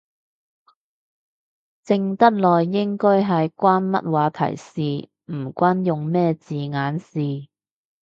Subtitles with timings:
[1.85, 7.47] 靜得耐應該係關冇話題事，唔關用咩字眼事